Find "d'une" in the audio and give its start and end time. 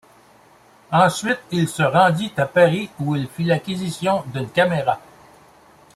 4.33-4.49